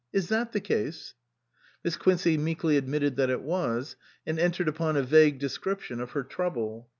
Is 0.11 0.29
that 0.29 0.51
the 0.51 0.59
case?" 0.59 1.13
Miss 1.83 1.95
Quincey 1.95 2.35
meekly 2.35 2.75
admitted 2.75 3.17
that 3.17 3.29
it 3.29 3.43
was, 3.43 3.95
and 4.25 4.39
entered 4.39 4.67
upon 4.67 4.97
a 4.97 5.03
vague 5.03 5.37
description 5.37 5.99
of 5.99 6.13
her 6.13 6.23
trouble. 6.23 6.89